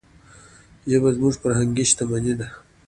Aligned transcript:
ژبه 0.91 1.09
زموږ 1.15 1.33
فرهنګي 1.43 1.83
شتمني 1.89 2.33
ده. 2.39 2.47